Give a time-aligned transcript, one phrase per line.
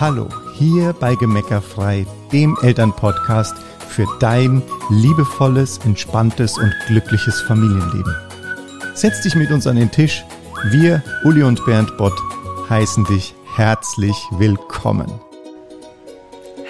[0.00, 3.54] Hallo, hier bei Gemeckerfrei, dem Elternpodcast
[3.88, 8.12] für dein liebevolles, entspanntes und glückliches Familienleben.
[8.94, 10.24] Setz dich mit uns an den Tisch.
[10.64, 12.20] Wir, Uli und Bernd Bott,
[12.68, 15.12] heißen dich herzlich willkommen.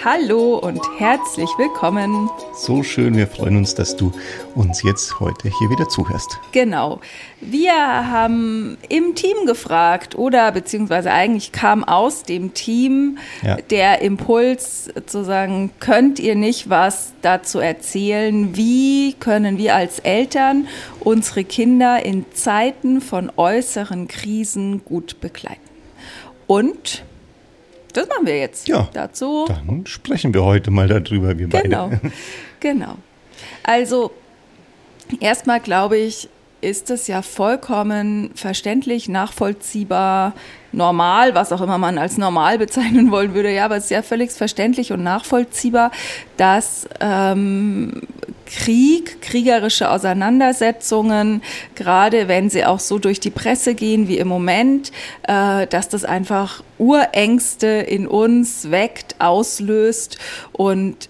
[0.05, 2.29] Hallo und herzlich willkommen.
[2.53, 4.11] So schön, wir freuen uns, dass du
[4.53, 6.39] uns jetzt heute hier wieder zuhörst.
[6.51, 6.99] Genau.
[7.41, 13.55] Wir haben im Team gefragt oder beziehungsweise eigentlich kam aus dem Team ja.
[13.55, 20.67] der Impuls zu sagen, könnt ihr nicht was dazu erzählen, wie können wir als Eltern
[20.99, 25.61] unsere Kinder in Zeiten von äußeren Krisen gut begleiten?
[26.45, 27.03] Und
[27.97, 28.67] das machen wir jetzt.
[28.67, 28.89] Ja.
[28.93, 29.45] Dazu.
[29.47, 32.11] Dann sprechen wir heute mal darüber, wir genau, beide.
[32.59, 32.95] Genau.
[33.63, 34.11] Also,
[35.19, 36.29] erstmal glaube ich,
[36.61, 40.33] ist es ja vollkommen verständlich, nachvollziehbar,
[40.71, 43.51] normal, was auch immer man als normal bezeichnen wollen würde.
[43.51, 45.91] Ja, aber es ist ja völlig verständlich und nachvollziehbar,
[46.37, 48.01] dass ähm,
[48.45, 51.41] Krieg, kriegerische Auseinandersetzungen,
[51.75, 54.91] gerade wenn sie auch so durch die Presse gehen wie im Moment,
[55.23, 60.17] äh, dass das einfach Urängste in uns weckt, auslöst
[60.51, 61.09] und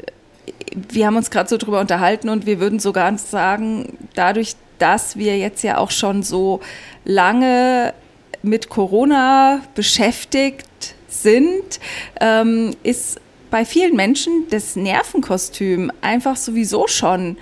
[0.75, 5.37] wir haben uns gerade so drüber unterhalten und wir würden sogar sagen, dadurch, dass wir
[5.37, 6.61] jetzt ja auch schon so
[7.03, 7.93] lange
[8.41, 11.79] mit Corona beschäftigt sind,
[12.21, 17.37] ähm, ist bei vielen Menschen das Nervenkostüm einfach sowieso schon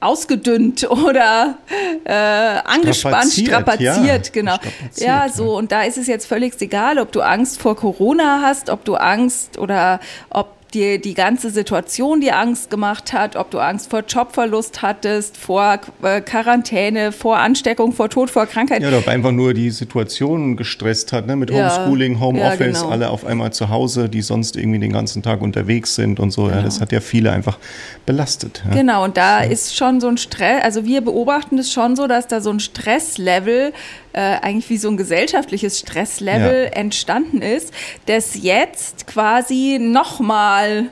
[0.00, 1.58] ausgedünnt oder
[2.04, 4.54] äh, angespannt, strapaziert, strapaziert ja, genau.
[4.54, 8.40] Strapaziert, ja, so und da ist es jetzt völlig egal, ob du Angst vor Corona
[8.42, 13.50] hast, ob du Angst oder ob dir die ganze Situation dir Angst gemacht hat, ob
[13.50, 18.82] du Angst vor Jobverlust hattest, vor äh, Quarantäne, vor Ansteckung, vor Tod, vor Krankheit.
[18.82, 21.36] Ja, ob einfach nur die Situation gestresst hat, ne?
[21.36, 22.88] mit Homeschooling, Homeoffice, ja, genau.
[22.88, 26.44] alle auf einmal zu Hause, die sonst irgendwie den ganzen Tag unterwegs sind und so.
[26.44, 26.56] Genau.
[26.56, 27.58] Ja, das hat ja viele einfach
[28.06, 28.62] belastet.
[28.68, 28.74] Ja.
[28.74, 32.26] Genau, und da ist schon so ein Stress, also wir beobachten es schon so, dass
[32.26, 33.72] da so ein Stresslevel
[34.18, 36.70] äh, eigentlich wie so ein gesellschaftliches Stresslevel ja.
[36.70, 37.72] entstanden ist,
[38.06, 40.86] das jetzt quasi nochmal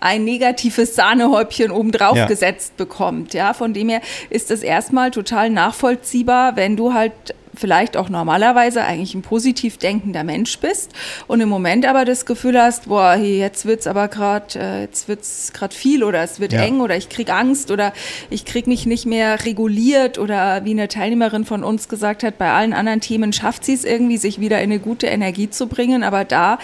[0.00, 2.26] ein negatives Sahnehäubchen obendrauf ja.
[2.26, 3.34] gesetzt bekommt.
[3.34, 4.00] Ja, von dem her
[4.30, 10.24] ist es erstmal total nachvollziehbar, wenn du halt vielleicht auch normalerweise eigentlich ein positiv denkender
[10.24, 10.92] Mensch bist
[11.28, 15.52] und im Moment aber das Gefühl hast, boah, jetzt wird's aber gerade, äh, jetzt wird's
[15.52, 16.62] gerade viel oder es wird ja.
[16.62, 17.92] eng oder ich krieg Angst oder
[18.30, 22.50] ich krieg mich nicht mehr reguliert oder wie eine Teilnehmerin von uns gesagt hat, bei
[22.50, 26.02] allen anderen Themen schafft sie es irgendwie, sich wieder in eine gute Energie zu bringen,
[26.02, 26.58] aber da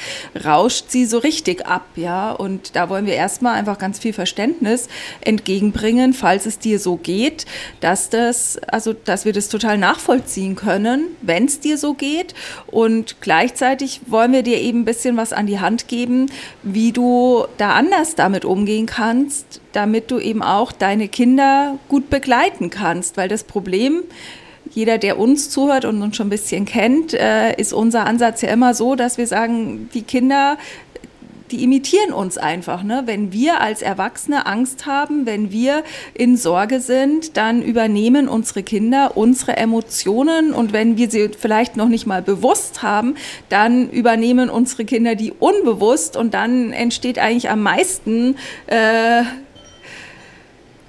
[0.44, 4.88] rauscht sie so richtig ab, ja, und da wollen wir erstmal einfach ganz viel Verständnis
[5.20, 7.44] entgegenbringen, falls es dir so geht,
[7.80, 12.34] dass das, also, dass wir das total nachvollziehen können können, wenn es dir so geht.
[12.66, 16.26] Und gleichzeitig wollen wir dir eben ein bisschen was an die Hand geben,
[16.62, 22.70] wie du da anders damit umgehen kannst, damit du eben auch deine Kinder gut begleiten
[22.70, 23.16] kannst.
[23.16, 24.04] Weil das Problem,
[24.70, 28.50] jeder, der uns zuhört und uns schon ein bisschen kennt, äh, ist unser Ansatz ja
[28.50, 30.58] immer so, dass wir sagen, die Kinder
[31.50, 32.82] die imitieren uns einfach.
[32.82, 33.02] Ne?
[33.06, 35.82] Wenn wir als Erwachsene Angst haben, wenn wir
[36.14, 41.88] in Sorge sind, dann übernehmen unsere Kinder unsere Emotionen und wenn wir sie vielleicht noch
[41.88, 43.14] nicht mal bewusst haben,
[43.48, 48.36] dann übernehmen unsere Kinder die unbewusst und dann entsteht eigentlich am meisten
[48.66, 49.22] äh,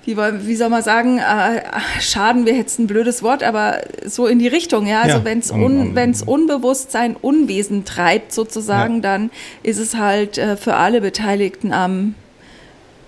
[0.07, 1.62] wie, wie soll man sagen, äh,
[2.00, 5.01] Schaden wäre jetzt ein blödes Wort, aber so in die Richtung, ja.
[5.01, 9.01] Also ja, wenn es un, wenn's Unbewusstsein Unwesen treibt sozusagen, ja.
[9.01, 9.31] dann
[9.63, 12.16] ist es halt äh, für alle Beteiligten am,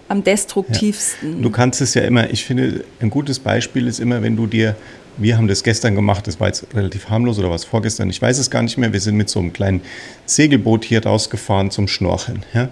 [0.09, 1.37] am destruktivsten.
[1.37, 1.41] Ja.
[1.41, 4.75] Du kannst es ja immer, ich finde, ein gutes Beispiel ist immer, wenn du dir
[5.21, 8.37] wir haben das gestern gemacht, das war jetzt relativ harmlos oder was vorgestern, ich weiß
[8.37, 8.93] es gar nicht mehr.
[8.93, 9.81] Wir sind mit so einem kleinen
[10.25, 12.45] Segelboot hier rausgefahren zum Schnorcheln.
[12.53, 12.69] Ja?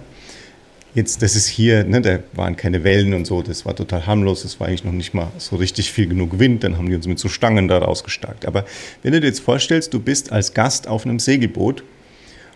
[0.94, 4.44] Jetzt, das ist hier, ne, da waren keine Wellen und so, das war total harmlos,
[4.44, 7.06] es war eigentlich noch nicht mal so richtig viel genug Wind, dann haben die uns
[7.06, 8.46] mit so Stangen da rausgestackt.
[8.46, 8.64] Aber
[9.02, 11.84] wenn du dir jetzt vorstellst, du bist als Gast auf einem Segelboot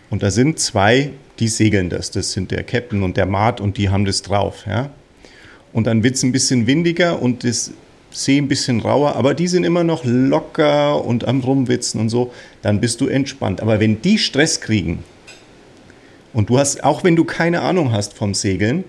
[0.09, 3.77] und da sind zwei, die segeln das, das sind der Captain und der Mart und
[3.77, 4.89] die haben das drauf, ja.
[5.71, 7.71] Und dann wird es ein bisschen windiger und das
[8.13, 12.31] See ein bisschen rauer, aber die sind immer noch locker und am Rumwitzen und so,
[12.61, 13.59] dann bist du entspannt.
[13.59, 15.03] Aber wenn die Stress kriegen,
[16.33, 18.83] und du hast, auch wenn du keine Ahnung hast vom Segeln,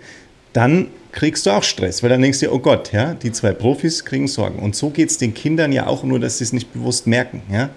[0.53, 3.53] dann kriegst du auch Stress, weil dann denkst du dir, oh Gott, ja, die zwei
[3.53, 4.59] Profis kriegen Sorgen.
[4.59, 7.43] Und so geht es den Kindern ja auch, nur dass sie es nicht bewusst merken,
[7.51, 7.71] ja.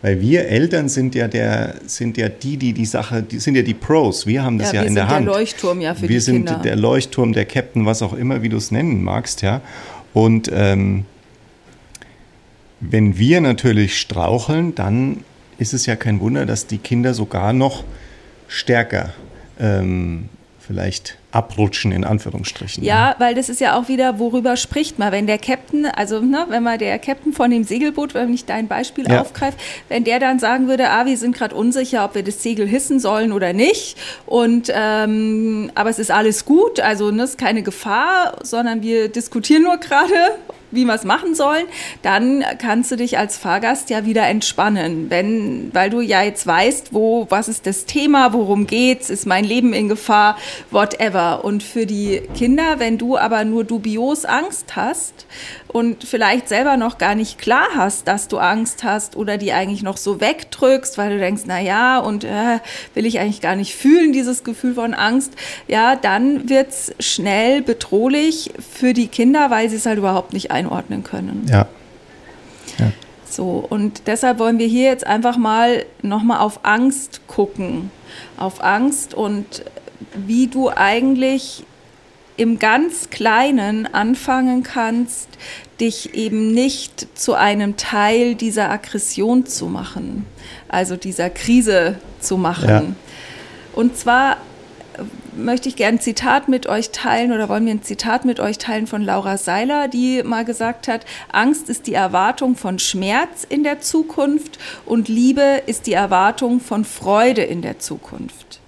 [0.00, 3.62] Weil wir Eltern sind ja der, sind ja die, die die Sache, die sind ja
[3.62, 4.28] die Pros.
[4.28, 5.26] Wir haben das ja, ja in der Hand.
[5.26, 6.50] Wir sind der Leuchtturm ja für wir die Kinder.
[6.50, 9.60] Wir sind der Leuchtturm, der Captain, was auch immer, wie du es nennen magst, ja.
[10.14, 11.04] Und ähm,
[12.80, 15.24] wenn wir natürlich straucheln, dann
[15.58, 17.82] ist es ja kein Wunder, dass die Kinder sogar noch
[18.48, 19.10] stärker
[19.60, 20.28] ähm,
[20.58, 22.84] vielleicht abrutschen, in Anführungsstrichen.
[22.84, 25.12] Ja, weil das ist ja auch wieder, worüber spricht man.
[25.12, 28.68] Wenn der Captain, also ne, wenn man der Captain von dem Segelboot, wenn ich dein
[28.68, 29.20] Beispiel ja.
[29.20, 29.56] aufgreife,
[29.88, 33.00] wenn der dann sagen würde, ah, wir sind gerade unsicher, ob wir das Segel hissen
[33.00, 33.96] sollen oder nicht,
[34.26, 39.08] und ähm, aber es ist alles gut, also ne, es ist keine Gefahr, sondern wir
[39.08, 40.14] diskutieren nur gerade,
[40.70, 41.66] wie wir es machen sollen,
[42.02, 46.92] dann kannst du dich als Fahrgast ja wieder entspannen, wenn, weil du ja jetzt weißt,
[46.92, 50.36] wo, was ist das Thema, worum geht's, ist mein Leben in Gefahr,
[50.70, 51.44] whatever.
[51.44, 55.26] Und für die Kinder, wenn du aber nur dubios Angst hast,
[55.68, 59.82] und vielleicht selber noch gar nicht klar hast, dass du Angst hast oder die eigentlich
[59.82, 62.58] noch so wegdrückst, weil du denkst, na ja, und äh,
[62.94, 65.32] will ich eigentlich gar nicht fühlen, dieses Gefühl von Angst,
[65.66, 70.50] ja, dann wird es schnell bedrohlich für die Kinder, weil sie es halt überhaupt nicht
[70.50, 71.46] einordnen können.
[71.50, 71.68] Ja.
[72.78, 72.92] ja.
[73.28, 77.90] So, und deshalb wollen wir hier jetzt einfach mal nochmal auf Angst gucken.
[78.38, 79.64] Auf Angst und
[80.14, 81.64] wie du eigentlich
[82.38, 85.28] im ganz Kleinen anfangen kannst,
[85.80, 90.24] dich eben nicht zu einem Teil dieser Aggression zu machen,
[90.68, 92.68] also dieser Krise zu machen.
[92.68, 92.82] Ja.
[93.74, 94.38] Und zwar
[95.36, 98.58] möchte ich gerne ein Zitat mit euch teilen oder wollen wir ein Zitat mit euch
[98.58, 103.62] teilen von Laura Seiler, die mal gesagt hat, Angst ist die Erwartung von Schmerz in
[103.62, 108.60] der Zukunft und Liebe ist die Erwartung von Freude in der Zukunft.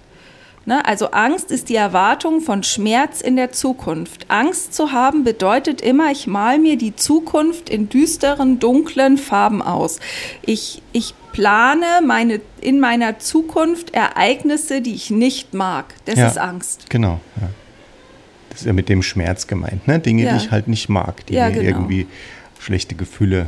[0.65, 0.85] Ne?
[0.85, 4.25] Also Angst ist die Erwartung von Schmerz in der Zukunft.
[4.27, 9.99] Angst zu haben bedeutet immer, ich mal mir die Zukunft in düsteren, dunklen Farben aus.
[10.43, 15.95] Ich, ich plane meine, in meiner Zukunft Ereignisse, die ich nicht mag.
[16.05, 16.89] Das ja, ist Angst.
[16.89, 17.19] Genau.
[17.39, 17.49] Ja.
[18.49, 19.87] Das ist ja mit dem Schmerz gemeint.
[19.87, 19.99] Ne?
[19.99, 20.31] Dinge, ja.
[20.31, 21.63] die ich halt nicht mag, die mir genau.
[21.63, 22.05] irgendwie
[22.59, 23.47] schlechte Gefühle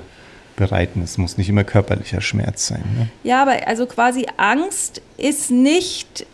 [0.56, 1.02] bereiten.
[1.02, 2.84] Es muss nicht immer körperlicher Schmerz sein.
[2.98, 3.10] Ne?
[3.24, 6.26] Ja, aber also quasi Angst ist nicht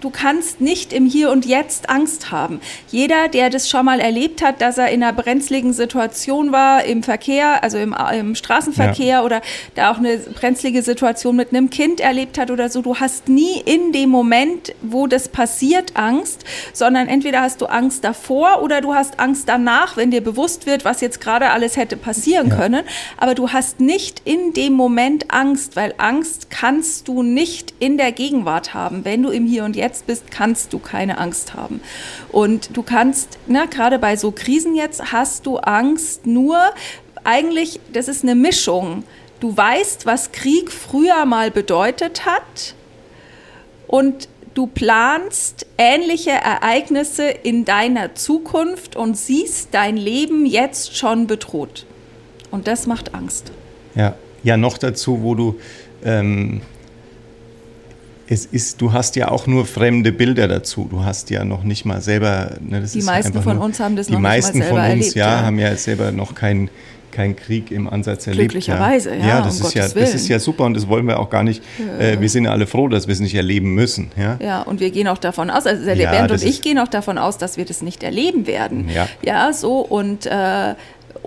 [0.00, 2.60] du kannst nicht im Hier und Jetzt Angst haben.
[2.90, 7.02] Jeder, der das schon mal erlebt hat, dass er in einer brenzligen Situation war im
[7.02, 9.24] Verkehr, also im, im Straßenverkehr ja.
[9.24, 9.40] oder
[9.74, 13.60] da auch eine brenzlige Situation mit einem Kind erlebt hat oder so, du hast nie
[13.64, 18.94] in dem Moment, wo das passiert, Angst, sondern entweder hast du Angst davor oder du
[18.94, 22.56] hast Angst danach, wenn dir bewusst wird, was jetzt gerade alles hätte passieren ja.
[22.56, 22.84] können.
[23.16, 28.12] Aber du hast nicht in dem Moment Angst, weil Angst kannst du nicht in der
[28.12, 31.80] Gegenwart haben, wenn du im Hier und Jetzt jetzt bist, kannst du keine Angst haben.
[32.30, 36.58] Und du kannst, na, gerade bei so Krisen jetzt, hast du Angst nur,
[37.24, 39.04] eigentlich, das ist eine Mischung.
[39.40, 42.74] Du weißt, was Krieg früher mal bedeutet hat
[43.86, 51.86] und du planst ähnliche Ereignisse in deiner Zukunft und siehst dein Leben jetzt schon bedroht.
[52.50, 53.52] Und das macht Angst.
[53.94, 55.60] Ja, ja noch dazu, wo du
[56.04, 56.62] ähm,
[58.30, 60.86] es ist, du hast ja auch nur fremde Bilder dazu.
[60.90, 62.56] Du hast ja noch nicht mal selber.
[62.60, 64.64] Ne, die meisten von nur, uns haben das noch nicht mal selber erlebt.
[64.64, 66.70] Die meisten von uns, ja, ja, haben ja selber noch keinen
[67.10, 68.52] kein Krieg im Ansatz erlebt.
[68.52, 69.26] Glücklicherweise, ja.
[69.26, 71.42] Ja, das, um ist ja das ist ja super und das wollen wir auch gar
[71.42, 71.62] nicht.
[71.98, 74.12] Äh, wir sind ja alle froh, dass wir es nicht erleben müssen.
[74.16, 76.78] Ja, ja und wir gehen auch davon aus, also der ja, Bernd und ich gehen
[76.78, 78.88] auch davon aus, dass wir das nicht erleben werden.
[78.94, 80.74] Ja, ja so und äh,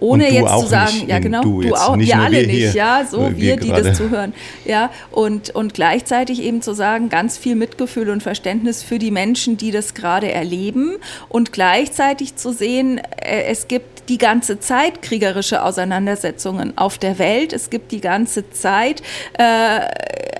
[0.01, 3.06] ohne jetzt zu sagen, nicht, ja genau, du, du auch, wir alle nicht, hier, ja,
[3.09, 4.33] so wir, wir die das zuhören,
[4.65, 9.57] ja, und, und gleichzeitig eben zu sagen, ganz viel Mitgefühl und Verständnis für die Menschen,
[9.57, 10.97] die das gerade erleben
[11.30, 17.53] und gleichzeitig zu sehen, äh, es gibt die ganze Zeit kriegerische Auseinandersetzungen auf der Welt,
[17.53, 19.01] es gibt die ganze Zeit,
[19.37, 19.80] äh,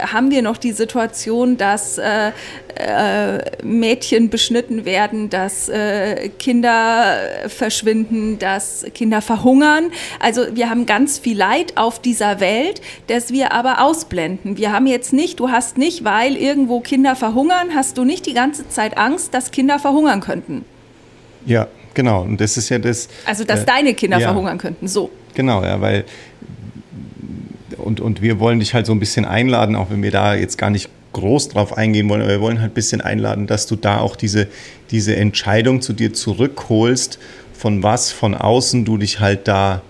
[0.06, 2.34] haben wir noch die Situation, dass äh,
[2.76, 9.92] äh, Mädchen beschnitten werden, dass äh, Kinder verschwinden, dass Kinder verhungern.
[10.20, 14.58] Also wir haben ganz viel Leid auf dieser Welt, das wir aber ausblenden.
[14.58, 18.34] Wir haben jetzt nicht, du hast nicht, weil irgendwo Kinder verhungern, hast du nicht die
[18.34, 20.66] ganze Zeit Angst, dass Kinder verhungern könnten.
[21.46, 22.22] Ja, genau.
[22.24, 23.10] Und das ist ja das.
[23.26, 25.10] Also, dass äh, deine Kinder ja, verhungern könnten, so.
[25.34, 26.06] Genau, ja, weil.
[27.78, 30.58] Und, und wir wollen dich halt so ein bisschen einladen, auch wenn wir da jetzt
[30.58, 33.76] gar nicht groß drauf eingehen wollen, aber wir wollen halt ein bisschen einladen, dass du
[33.76, 34.48] da auch diese,
[34.92, 37.20] diese Entscheidung zu dir zurückholst,
[37.54, 39.82] von was von außen du dich halt da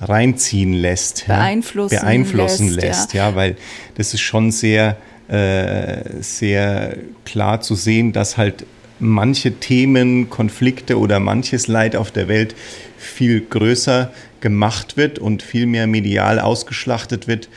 [0.00, 1.26] reinziehen lässt.
[1.26, 2.00] Beeinflussen, ja?
[2.00, 3.30] Beeinflussen lässt, lässt ja.
[3.30, 3.36] ja.
[3.36, 3.56] weil
[3.96, 4.96] das ist schon sehr,
[5.28, 8.66] äh, sehr klar zu sehen, dass halt
[8.98, 12.54] manche Themen, Konflikte oder manches Leid auf der Welt
[12.96, 17.48] viel größer gemacht wird und viel mehr medial ausgeschlachtet wird,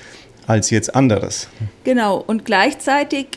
[0.48, 1.50] als jetzt anderes.
[1.84, 3.28] Genau, und gleichzeitig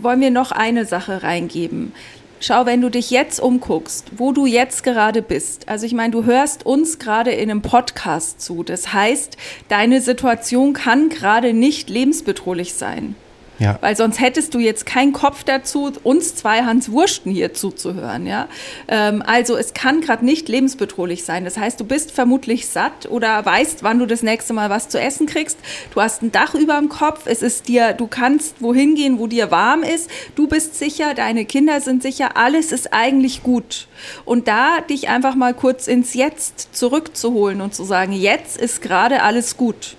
[0.00, 1.92] wollen wir noch eine Sache reingeben.
[2.40, 5.68] schau, wenn du dich jetzt umguckst, wo du jetzt gerade bist.
[5.68, 8.62] Also ich meine, du hörst uns gerade in einem Podcast zu.
[8.62, 9.36] Das heißt,
[9.68, 13.16] deine Situation kann gerade nicht lebensbedrohlich sein.
[13.58, 13.78] Ja.
[13.80, 18.26] Weil sonst hättest du jetzt keinen Kopf dazu, uns zwei Hans Wursten hier zuzuhören.
[18.26, 18.48] Ja?
[18.86, 21.44] Ähm, also es kann gerade nicht lebensbedrohlich sein.
[21.44, 25.00] Das heißt, du bist vermutlich satt oder weißt, wann du das nächste Mal was zu
[25.00, 25.58] essen kriegst.
[25.92, 27.22] Du hast ein Dach über dem Kopf.
[27.24, 30.08] Es ist dir, du kannst wohin gehen, wo dir warm ist.
[30.36, 32.36] Du bist sicher, deine Kinder sind sicher.
[32.36, 33.88] Alles ist eigentlich gut.
[34.24, 39.22] Und da dich einfach mal kurz ins Jetzt zurückzuholen und zu sagen, jetzt ist gerade
[39.22, 39.96] alles gut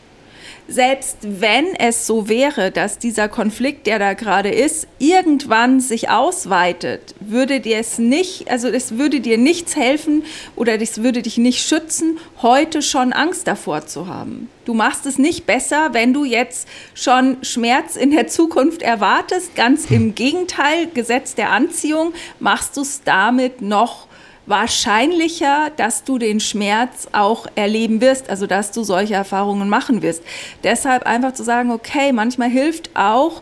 [0.69, 7.15] selbst wenn es so wäre, dass dieser Konflikt, der da gerade ist, irgendwann sich ausweitet,
[7.19, 10.23] würde dir es nicht, also es würde dir nichts helfen
[10.55, 14.49] oder es würde dich nicht schützen, heute schon Angst davor zu haben.
[14.65, 19.55] Du machst es nicht besser, wenn du jetzt schon Schmerz in der Zukunft erwartest.
[19.55, 24.08] Ganz im Gegenteil, Gesetz der Anziehung, machst du es damit noch
[24.49, 30.23] wahrscheinlicher, dass du den Schmerz auch erleben wirst, also dass du solche Erfahrungen machen wirst.
[30.63, 33.41] Deshalb einfach zu sagen, okay, manchmal hilft auch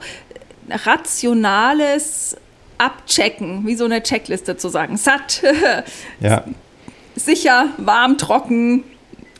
[0.69, 2.35] rationales
[2.77, 4.97] Abchecken, wie so eine Checkliste zu sagen.
[4.97, 5.41] Satt,
[6.19, 6.43] ja.
[7.15, 8.83] sicher, warm, trocken,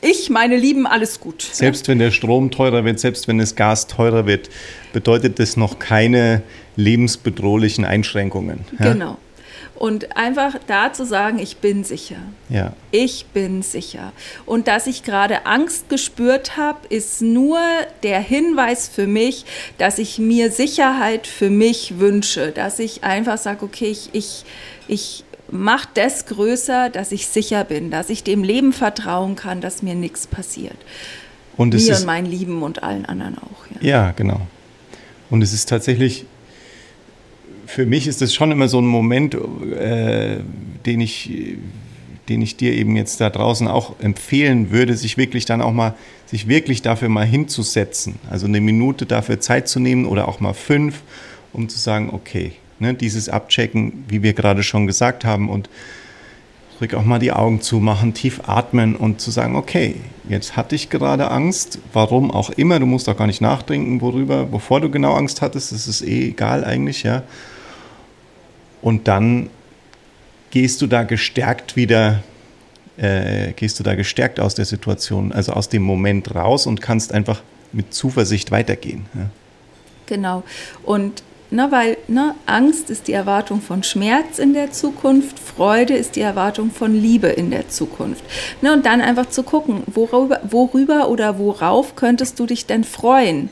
[0.01, 1.41] ich, meine Lieben, alles gut.
[1.41, 4.49] Selbst wenn der Strom teurer wird, selbst wenn das Gas teurer wird,
[4.93, 6.43] bedeutet das noch keine
[6.75, 8.59] lebensbedrohlichen Einschränkungen.
[8.77, 9.17] Genau.
[9.75, 12.17] Und einfach da zu sagen, ich bin sicher.
[12.49, 12.73] Ja.
[12.91, 14.11] Ich bin sicher.
[14.45, 17.59] Und dass ich gerade Angst gespürt habe, ist nur
[18.03, 19.45] der Hinweis für mich,
[19.77, 22.51] dass ich mir Sicherheit für mich wünsche.
[22.51, 24.45] Dass ich einfach sage, okay, ich, ich,
[24.87, 29.81] ich mache das größer, dass ich sicher bin, dass ich dem Leben vertrauen kann, dass
[29.81, 30.77] mir nichts passiert.
[31.55, 33.81] Und mir und meinen Lieben und allen anderen auch.
[33.81, 33.89] Ja.
[33.89, 34.41] ja, genau.
[35.29, 36.25] Und es ist tatsächlich
[37.67, 40.37] für mich ist das schon immer so ein Moment, äh,
[40.85, 41.57] den, ich,
[42.29, 45.93] den ich dir eben jetzt da draußen auch empfehlen würde, sich wirklich dann auch mal,
[46.25, 48.15] sich wirklich dafür mal hinzusetzen.
[48.29, 51.01] Also eine Minute dafür Zeit zu nehmen oder auch mal fünf,
[51.51, 55.69] um zu sagen, okay, ne, dieses Abchecken, wie wir gerade schon gesagt haben und
[56.79, 59.95] ruhig auch mal die Augen zumachen, tief atmen und zu sagen, okay,
[60.29, 64.45] jetzt hatte ich gerade Angst, warum auch immer, du musst auch gar nicht nachdenken, worüber,
[64.45, 67.23] bevor du genau Angst hattest, das ist eh egal eigentlich, ja.
[68.87, 69.49] Und dann
[70.49, 72.23] gehst du da gestärkt wieder,
[72.95, 77.13] äh, gehst du da gestärkt aus der Situation, also aus dem Moment raus und kannst
[77.13, 77.41] einfach
[77.73, 79.05] mit Zuversicht weitergehen.
[79.13, 79.25] Ja.
[80.05, 80.43] Genau.
[80.83, 86.15] Und na, weil ne, Angst ist die Erwartung von Schmerz in der Zukunft, Freude ist
[86.15, 88.23] die Erwartung von Liebe in der Zukunft.
[88.61, 93.49] Ne, und dann einfach zu gucken, worüber, worüber oder worauf könntest du dich denn freuen?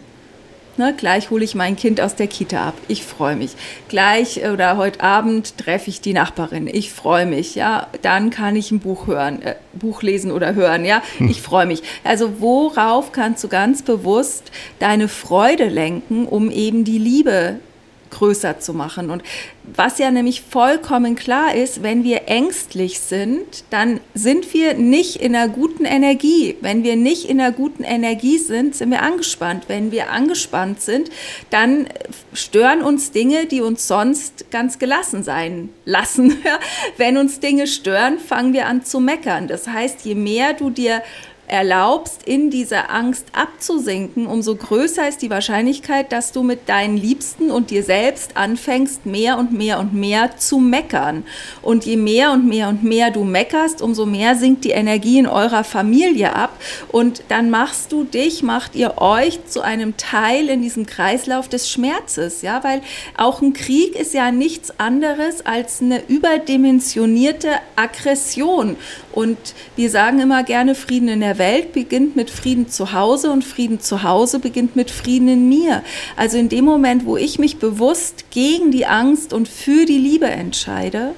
[0.77, 2.73] Ne, gleich hole ich mein Kind aus der Kita ab.
[2.89, 3.51] Ich freue mich.
[3.87, 6.67] Gleich äh, oder heute Abend treffe ich die Nachbarin.
[6.67, 7.55] Ich freue mich.
[7.55, 10.83] Ja, dann kann ich ein Buch hören, äh, Buch lesen oder hören.
[10.83, 11.29] Ja, hm.
[11.29, 11.81] ich freue mich.
[12.03, 17.59] Also worauf kannst du ganz bewusst deine Freude lenken, um eben die Liebe
[18.09, 19.09] größer zu machen.
[19.09, 19.23] Und
[19.63, 25.35] was ja nämlich vollkommen klar ist, wenn wir ängstlich sind, dann sind wir nicht in
[25.35, 26.55] einer guten Energie.
[26.61, 29.65] Wenn wir nicht in einer guten Energie sind, sind wir angespannt.
[29.67, 31.09] Wenn wir angespannt sind,
[31.49, 31.87] dann
[32.33, 36.37] stören uns Dinge, die uns sonst ganz gelassen sein lassen.
[36.97, 39.47] Wenn uns Dinge stören, fangen wir an zu meckern.
[39.47, 41.01] Das heißt, je mehr du dir
[41.47, 47.51] erlaubst, in dieser Angst abzusinken, umso größer ist die Wahrscheinlichkeit, dass du mit deinen Liebsten
[47.51, 51.23] und dir selbst anfängst, mehr und mehr und mehr zu meckern.
[51.61, 55.27] Und je mehr und mehr und mehr du meckerst, umso mehr sinkt die Energie in
[55.27, 56.59] eurer Familie ab.
[56.91, 61.69] Und dann machst du dich, macht ihr euch zu einem Teil in diesem Kreislauf des
[61.69, 62.41] Schmerzes.
[62.41, 62.81] Ja, weil
[63.17, 68.77] auch ein Krieg ist ja nichts anderes als eine überdimensionierte Aggression.
[69.11, 69.37] Und
[69.75, 73.79] wir sagen immer gerne, Frieden in der Welt beginnt mit Frieden zu Hause und Frieden
[73.79, 75.83] zu Hause beginnt mit Frieden in mir.
[76.15, 80.27] Also in dem Moment, wo ich mich bewusst gegen die Angst und für die Liebe
[80.27, 81.13] entscheide,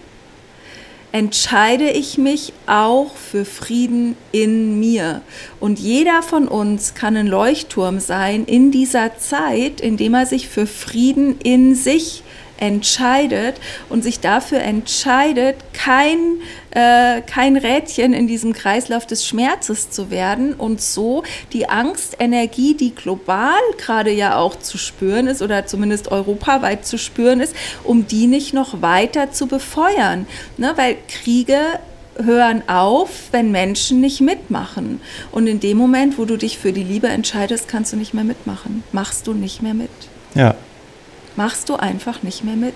[1.12, 5.22] entscheide ich mich auch für Frieden in mir.
[5.60, 10.68] Und jeder von uns kann ein Leuchtturm sein in dieser Zeit, indem er sich für
[10.68, 12.38] Frieden in sich entscheidet
[13.90, 16.18] und sich dafür entscheidet, kein,
[16.72, 21.24] äh, kein Rädchen in diesem Kreislauf des Schmerzes zu werden und so
[21.54, 27.40] die Angstenergie, die global gerade ja auch zu spüren ist oder zumindest europaweit zu spüren
[27.40, 30.28] ist, um die nicht noch weiter zu befeuern.
[30.58, 30.74] Ne?
[30.76, 31.60] Weil Kriege
[32.24, 35.02] hören auf, wenn Menschen nicht mitmachen.
[35.32, 38.24] Und in dem Moment, wo du dich für die Liebe entscheidest, kannst du nicht mehr
[38.24, 38.84] mitmachen.
[38.92, 39.90] Machst du nicht mehr mit.
[40.34, 40.56] Ja,
[41.38, 42.74] machst du einfach nicht mehr mit.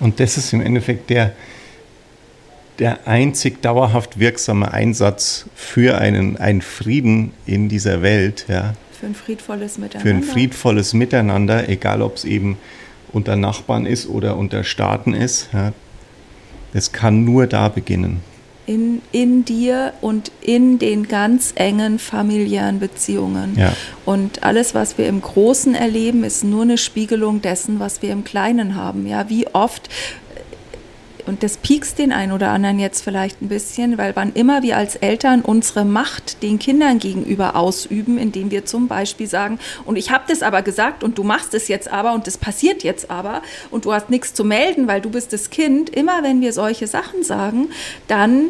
[0.00, 1.32] Und das ist im Endeffekt der,
[2.78, 8.46] der einzig dauerhaft wirksame Einsatz für einen, einen Frieden in dieser Welt.
[8.48, 8.74] Ja.
[8.98, 10.10] Für ein friedvolles Miteinander.
[10.10, 12.58] Für ein friedvolles Miteinander, egal ob es eben
[13.12, 15.48] unter Nachbarn ist oder unter Staaten ist.
[15.52, 15.72] Ja.
[16.72, 18.22] Das kann nur da beginnen.
[18.64, 23.56] In, in dir und in den ganz engen familiären Beziehungen.
[23.58, 23.74] Ja.
[24.04, 28.22] Und alles, was wir im Großen erleben, ist nur eine Spiegelung dessen, was wir im
[28.22, 29.06] Kleinen haben.
[29.06, 29.88] Ja, wie oft
[31.32, 34.76] und das piekst den einen oder anderen jetzt vielleicht ein bisschen, weil wann immer wir
[34.76, 40.10] als Eltern unsere Macht den Kindern gegenüber ausüben, indem wir zum Beispiel sagen, und ich
[40.10, 43.40] habe das aber gesagt und du machst es jetzt aber und das passiert jetzt aber
[43.70, 46.86] und du hast nichts zu melden, weil du bist das Kind, immer wenn wir solche
[46.86, 47.70] Sachen sagen,
[48.08, 48.48] dann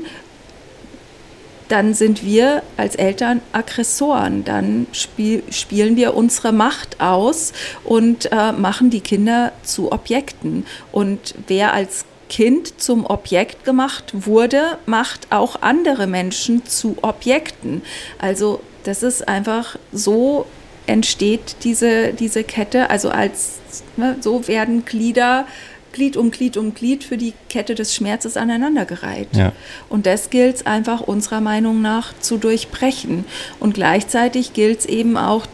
[1.68, 4.44] dann sind wir als Eltern Aggressoren.
[4.44, 10.66] Dann spiel, spielen wir unsere Macht aus und äh, machen die Kinder zu Objekten.
[10.90, 17.82] Und wer als Kind zum Objekt gemacht wurde, macht auch andere Menschen zu Objekten.
[18.18, 20.46] Also das ist einfach so
[20.86, 23.60] entsteht diese, diese Kette, also als
[23.98, 25.46] ne, so werden Glieder
[25.92, 29.28] Glied um Glied um Glied für die Kette des Schmerzes aneinandergereiht.
[29.36, 29.52] Ja.
[29.90, 33.26] Und das gilt es einfach unserer Meinung nach zu durchbrechen.
[33.60, 35.46] Und gleichzeitig gilt es eben auch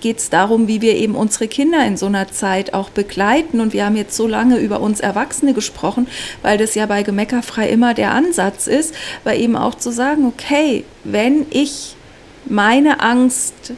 [0.00, 3.60] geht es darum, wie wir eben unsere Kinder in so einer Zeit auch begleiten.
[3.60, 6.08] Und wir haben jetzt so lange über uns Erwachsene gesprochen,
[6.42, 10.84] weil das ja bei Gemeckerfrei immer der Ansatz ist, weil eben auch zu sagen, okay,
[11.04, 11.94] wenn ich
[12.46, 13.72] meine Angst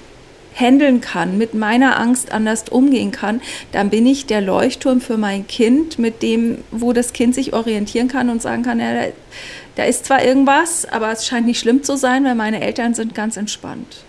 [0.55, 3.41] handeln kann, mit meiner Angst anders umgehen kann,
[3.73, 8.09] dann bin ich der Leuchtturm für mein Kind, mit dem, wo das Kind sich orientieren
[8.09, 9.07] kann und sagen kann, ja, da,
[9.77, 13.15] da ist zwar irgendwas, aber es scheint nicht schlimm zu sein, weil meine Eltern sind
[13.15, 14.05] ganz entspannt.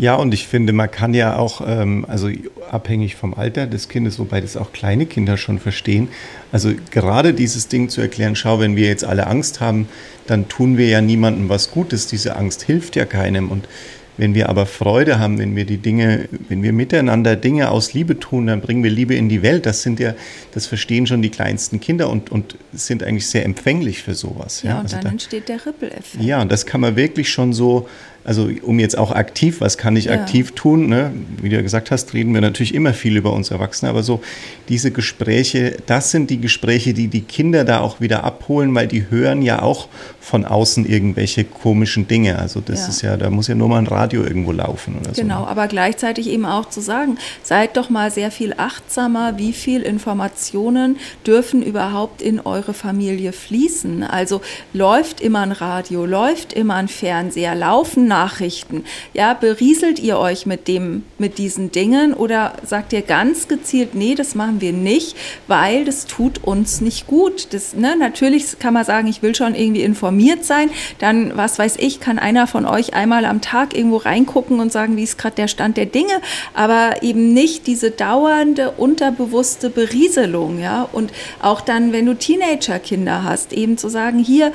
[0.00, 2.30] Ja, und ich finde, man kann ja auch, ähm, also
[2.70, 6.08] abhängig vom Alter des Kindes, wobei das auch kleine Kinder schon verstehen,
[6.52, 9.88] also gerade dieses Ding zu erklären, schau, wenn wir jetzt alle Angst haben,
[10.26, 12.06] dann tun wir ja niemandem was Gutes.
[12.06, 13.50] Diese Angst hilft ja keinem.
[13.50, 13.68] Und
[14.16, 18.18] wenn wir aber Freude haben, wenn wir die Dinge, wenn wir miteinander Dinge aus Liebe
[18.18, 19.66] tun, dann bringen wir Liebe in die Welt.
[19.66, 20.14] Das sind ja,
[20.52, 24.62] das verstehen schon die kleinsten Kinder und, und sind eigentlich sehr empfänglich für sowas.
[24.62, 24.76] Ja, ja?
[24.76, 26.22] und also dann da, entsteht der Ripple-Effekt.
[26.22, 27.88] Ja, und das kann man wirklich schon so
[28.24, 30.12] also um jetzt auch aktiv, was kann ich ja.
[30.12, 30.88] aktiv tun?
[30.88, 31.12] Ne?
[31.40, 34.20] Wie du ja gesagt hast, reden wir natürlich immer viel über uns Erwachsene, aber so
[34.68, 39.08] diese Gespräche, das sind die Gespräche, die die Kinder da auch wieder abholen, weil die
[39.10, 39.88] hören ja auch
[40.20, 42.38] von außen irgendwelche komischen Dinge.
[42.38, 42.88] Also das ja.
[42.88, 45.22] ist ja, da muss ja nur mal ein Radio irgendwo laufen oder genau, so.
[45.22, 49.80] Genau, aber gleichzeitig eben auch zu sagen, seid doch mal sehr viel achtsamer, wie viel
[49.80, 54.02] Informationen dürfen überhaupt in eure Familie fließen.
[54.02, 54.42] Also
[54.74, 58.84] läuft immer ein Radio, läuft immer ein Fernseher, laufen Nachrichten.
[59.14, 64.16] Ja, berieselt ihr euch mit dem, mit diesen Dingen oder sagt ihr ganz gezielt, nee,
[64.16, 67.54] das machen wir nicht, weil das tut uns nicht gut.
[67.54, 70.70] Das, ne, natürlich kann man sagen, ich will schon irgendwie informiert sein.
[70.98, 74.96] Dann, was weiß ich, kann einer von euch einmal am Tag irgendwo reingucken und sagen,
[74.96, 76.20] wie ist gerade der Stand der Dinge,
[76.52, 80.88] aber eben nicht diese dauernde, unterbewusste Berieselung, ja.
[80.90, 84.52] Und auch dann, wenn du Teenagerkinder hast, eben zu sagen, hier,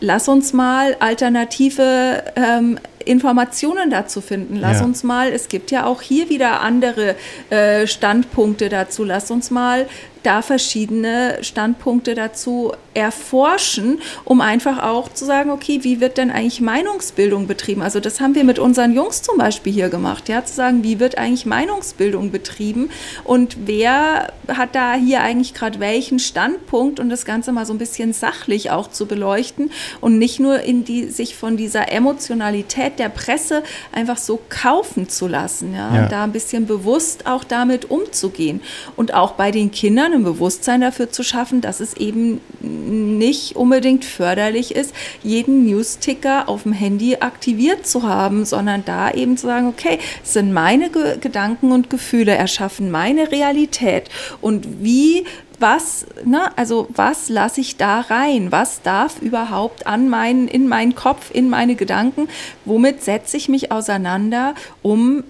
[0.00, 4.56] lass uns mal alternative ähm, Informationen dazu finden.
[4.56, 4.84] Lass ja.
[4.84, 7.16] uns mal, es gibt ja auch hier wieder andere
[7.50, 9.04] äh, Standpunkte dazu.
[9.04, 9.86] Lass uns mal
[10.22, 16.60] da verschiedene Standpunkte dazu erforschen, um einfach auch zu sagen, okay, wie wird denn eigentlich
[16.60, 17.82] Meinungsbildung betrieben?
[17.82, 21.00] Also das haben wir mit unseren Jungs zum Beispiel hier gemacht, ja, zu sagen, wie
[21.00, 22.90] wird eigentlich Meinungsbildung betrieben
[23.24, 27.78] und wer hat da hier eigentlich gerade welchen Standpunkt und das Ganze mal so ein
[27.78, 33.08] bisschen sachlich auch zu beleuchten und nicht nur in die, sich von dieser Emotionalität der
[33.08, 36.02] Presse einfach so kaufen zu lassen, ja, ja.
[36.02, 38.60] und da ein bisschen bewusst auch damit umzugehen
[38.96, 42.40] und auch bei den Kindern ein Bewusstsein dafür zu schaffen, dass es eben
[42.84, 49.36] nicht unbedingt förderlich ist, jeden Newsticker auf dem Handy aktiviert zu haben, sondern da eben
[49.36, 54.08] zu sagen, okay, es sind meine Ge Gedanken und Gefühle, erschaffen meine Realität
[54.40, 55.24] und wie
[55.60, 58.50] was, ne, also was lasse ich da rein?
[58.50, 62.28] Was darf überhaupt an meinen, in meinen Kopf, in meine Gedanken?
[62.64, 65.24] Womit setze ich mich auseinander, um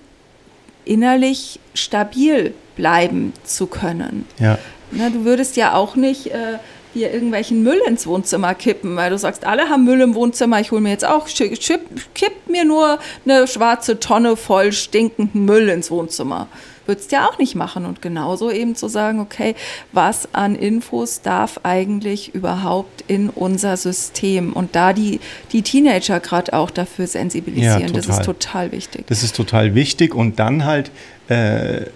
[0.85, 4.27] innerlich stabil bleiben zu können?
[4.39, 4.59] Ja.
[4.91, 6.59] Ne, du würdest ja auch nicht äh,
[6.95, 10.71] hier irgendwelchen Müll ins Wohnzimmer kippen, weil du sagst, alle haben Müll im Wohnzimmer, ich
[10.71, 16.49] hole mir jetzt auch, kipp mir nur eine schwarze Tonne voll stinkenden Müll ins Wohnzimmer.
[16.87, 17.87] Würdest ja auch nicht machen.
[17.87, 19.55] Und genauso eben zu sagen, okay,
[19.93, 24.53] was an Infos darf eigentlich überhaupt in unser System?
[24.53, 25.21] Und da die,
[25.53, 29.07] die Teenager gerade auch dafür sensibilisieren, ja, das ist total wichtig.
[29.07, 30.15] Das ist total wichtig.
[30.15, 30.91] Und dann halt,
[31.29, 31.87] äh,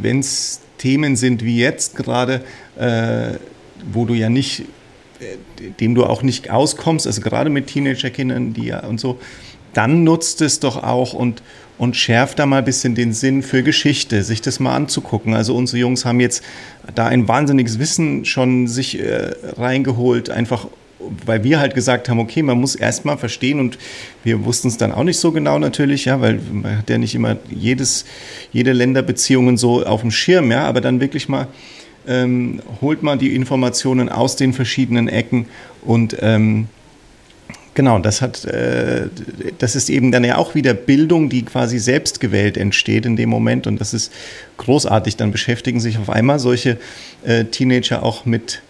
[0.00, 2.44] wenn es Themen sind wie jetzt gerade,
[2.76, 3.34] äh,
[3.92, 4.60] wo du ja nicht,
[5.20, 9.18] äh, dem du auch nicht auskommst, also gerade mit Teenagerkindern, die ja und so,
[9.72, 11.42] dann nutzt es doch auch und,
[11.78, 15.34] und schärft da mal ein bisschen den Sinn für Geschichte, sich das mal anzugucken.
[15.34, 16.44] Also unsere Jungs haben jetzt
[16.94, 20.68] da ein wahnsinniges Wissen schon sich äh, reingeholt, einfach
[21.26, 23.78] weil wir halt gesagt haben, okay, man muss erst mal verstehen und
[24.22, 27.14] wir wussten es dann auch nicht so genau natürlich, ja, weil man hat ja nicht
[27.14, 28.04] immer jedes,
[28.52, 31.48] jede Länderbeziehungen so auf dem Schirm, ja, aber dann wirklich mal
[32.06, 35.46] ähm, holt man die Informationen aus den verschiedenen Ecken
[35.82, 36.68] und ähm,
[37.74, 39.08] Genau, das hat, äh,
[39.58, 43.66] das ist eben dann ja auch wieder Bildung, die quasi selbstgewählt entsteht in dem Moment
[43.66, 44.12] und das ist
[44.58, 45.16] großartig.
[45.16, 46.78] Dann beschäftigen sich auf einmal solche
[47.24, 48.62] äh, Teenager auch mit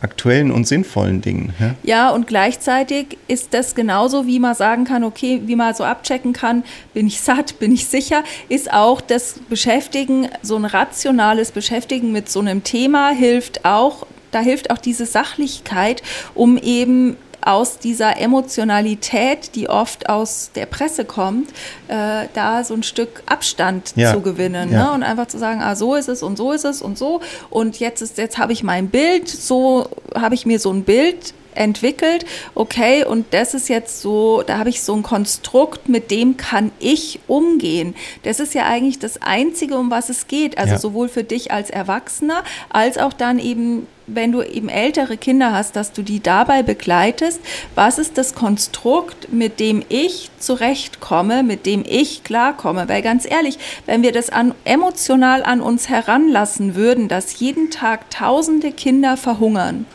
[0.00, 1.52] aktuellen und sinnvollen Dingen.
[1.58, 1.74] Ja?
[1.82, 6.32] ja, und gleichzeitig ist das genauso, wie man sagen kann, okay, wie man so abchecken
[6.32, 12.12] kann, bin ich satt, bin ich sicher, ist auch das Beschäftigen, so ein rationales Beschäftigen
[12.12, 16.02] mit so einem Thema hilft auch, da hilft auch diese Sachlichkeit,
[16.34, 21.50] um eben aus dieser Emotionalität, die oft aus der Presse kommt,
[21.88, 24.12] äh, da so ein Stück Abstand ja.
[24.12, 24.84] zu gewinnen ja.
[24.84, 24.92] ne?
[24.92, 27.78] und einfach zu sagen, ah, so ist es und so ist es und so und
[27.80, 32.24] jetzt ist jetzt habe ich mein Bild, so habe ich mir so ein Bild entwickelt,
[32.54, 36.72] okay, und das ist jetzt so, da habe ich so ein Konstrukt, mit dem kann
[36.78, 37.94] ich umgehen.
[38.22, 40.58] Das ist ja eigentlich das Einzige, um was es geht.
[40.58, 40.78] Also ja.
[40.78, 45.76] sowohl für dich als Erwachsener, als auch dann eben wenn du eben ältere Kinder hast,
[45.76, 47.40] dass du die dabei begleitest,
[47.74, 52.88] was ist das Konstrukt, mit dem ich zurechtkomme, mit dem ich klarkomme.
[52.88, 58.10] Weil ganz ehrlich, wenn wir das an, emotional an uns heranlassen würden, dass jeden Tag
[58.10, 59.86] tausende Kinder verhungern,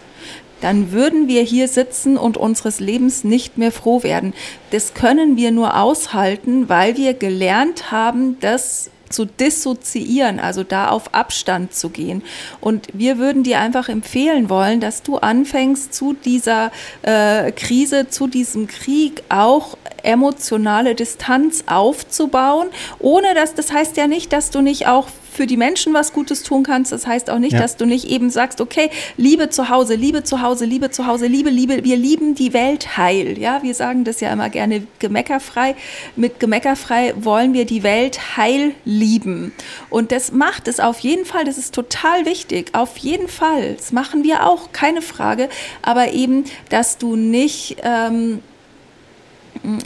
[0.65, 4.33] dann würden wir hier sitzen und unseres Lebens nicht mehr froh werden.
[4.71, 11.13] Das können wir nur aushalten, weil wir gelernt haben, das zu dissoziieren, also da auf
[11.13, 12.23] Abstand zu gehen.
[12.61, 16.71] Und wir würden dir einfach empfehlen wollen, dass du anfängst, zu dieser
[17.03, 22.67] äh, Krise, zu diesem Krieg auch emotionale Distanz aufzubauen,
[22.99, 26.43] ohne dass, das heißt ja nicht, dass du nicht auch für die Menschen was Gutes
[26.43, 26.91] tun kannst.
[26.91, 27.59] Das heißt auch nicht, ja.
[27.59, 31.27] dass du nicht eben sagst, okay, Liebe zu Hause, Liebe zu Hause, Liebe zu Hause,
[31.27, 33.37] Liebe, Liebe, wir lieben die Welt heil.
[33.37, 35.75] Ja, wir sagen das ja immer gerne gemeckerfrei.
[36.15, 39.53] Mit gemeckerfrei wollen wir die Welt heil lieben.
[39.89, 43.73] Und das macht es auf jeden Fall, das ist total wichtig, auf jeden Fall.
[43.73, 45.49] Das machen wir auch, keine Frage.
[45.81, 48.41] Aber eben, dass du nicht, ähm,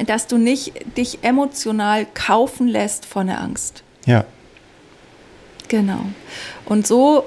[0.06, 3.84] dass du nicht dich emotional kaufen lässt von der Angst.
[4.06, 4.26] Ja.
[5.68, 6.02] Genau.
[6.66, 7.24] Und so,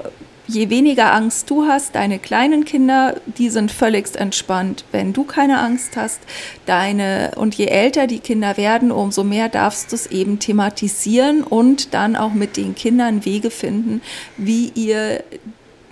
[0.46, 4.84] je weniger Angst du hast, deine kleinen Kinder, die sind völligst entspannt.
[4.92, 6.20] Wenn du keine Angst hast,
[6.66, 11.94] deine, und je älter die Kinder werden, umso mehr darfst du es eben thematisieren und
[11.94, 14.02] dann auch mit den Kindern Wege finden,
[14.36, 15.22] wie ihr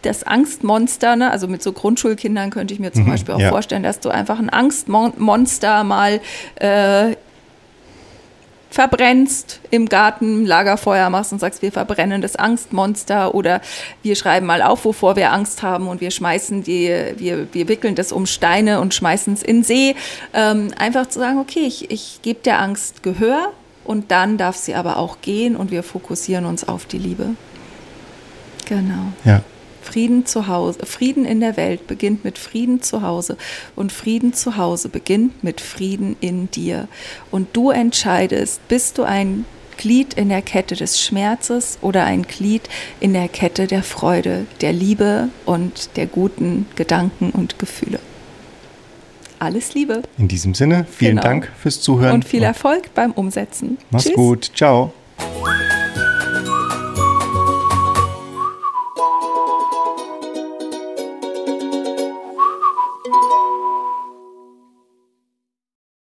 [0.02, 1.30] das Angstmonster, ne?
[1.30, 3.50] also mit so Grundschulkindern könnte ich mir zum mhm, Beispiel auch ja.
[3.50, 6.20] vorstellen, dass du einfach ein Angstmonster mal
[6.56, 7.16] äh,
[8.70, 13.60] verbrennst im Garten, Lagerfeuer machst und sagst, wir verbrennen das Angstmonster oder
[14.02, 17.96] wir schreiben mal auf, wovor wir Angst haben und wir schmeißen die, wir, wir wickeln
[17.96, 19.96] das um Steine und schmeißen es in See.
[20.32, 23.52] Ähm, einfach zu sagen, okay, ich, ich gebe der Angst Gehör
[23.84, 27.30] und dann darf sie aber auch gehen und wir fokussieren uns auf die Liebe.
[28.66, 29.12] Genau.
[29.24, 29.42] Ja.
[29.90, 33.36] Frieden zu Hause, Frieden in der Welt beginnt mit Frieden zu Hause
[33.74, 36.86] und Frieden zu Hause beginnt mit Frieden in dir.
[37.32, 39.44] Und du entscheidest, bist du ein
[39.78, 42.68] Glied in der Kette des Schmerzes oder ein Glied
[43.00, 47.98] in der Kette der Freude, der Liebe und der guten Gedanken und Gefühle.
[49.40, 50.02] Alles Liebe.
[50.18, 51.22] In diesem Sinne, vielen genau.
[51.22, 52.14] Dank fürs Zuhören.
[52.14, 53.78] Und viel Erfolg beim Umsetzen.
[53.90, 54.14] Mach's Tschüss.
[54.14, 54.52] gut.
[54.54, 54.92] Ciao.